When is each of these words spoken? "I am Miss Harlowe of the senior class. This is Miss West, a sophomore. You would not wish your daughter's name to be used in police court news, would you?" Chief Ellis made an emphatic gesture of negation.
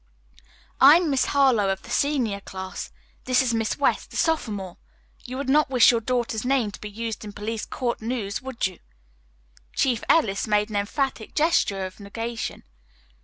"I 0.79 0.95
am 0.95 1.11
Miss 1.11 1.25
Harlowe 1.25 1.69
of 1.69 1.83
the 1.83 1.91
senior 1.91 2.39
class. 2.39 2.91
This 3.25 3.43
is 3.43 3.53
Miss 3.53 3.77
West, 3.77 4.11
a 4.11 4.17
sophomore. 4.17 4.77
You 5.25 5.37
would 5.37 5.47
not 5.47 5.69
wish 5.69 5.91
your 5.91 6.01
daughter's 6.01 6.43
name 6.43 6.71
to 6.71 6.81
be 6.81 6.89
used 6.89 7.23
in 7.23 7.33
police 7.33 7.67
court 7.67 8.01
news, 8.01 8.41
would 8.41 8.65
you?" 8.65 8.79
Chief 9.75 10.03
Ellis 10.09 10.47
made 10.47 10.71
an 10.71 10.75
emphatic 10.75 11.35
gesture 11.35 11.85
of 11.85 11.99
negation. 11.99 12.63